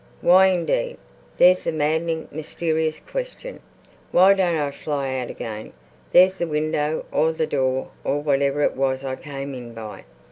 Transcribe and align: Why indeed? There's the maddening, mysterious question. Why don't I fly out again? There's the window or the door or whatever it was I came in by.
Why 0.21 0.47
indeed? 0.47 0.97
There's 1.37 1.63
the 1.63 1.71
maddening, 1.71 2.27
mysterious 2.31 2.99
question. 2.99 3.59
Why 4.11 4.33
don't 4.33 4.55
I 4.57 4.71
fly 4.71 5.15
out 5.17 5.29
again? 5.29 5.73
There's 6.11 6.39
the 6.39 6.47
window 6.47 7.05
or 7.11 7.31
the 7.33 7.45
door 7.45 7.91
or 8.03 8.19
whatever 8.19 8.63
it 8.63 8.75
was 8.75 9.03
I 9.03 9.15
came 9.15 9.53
in 9.53 9.75
by. 9.75 10.05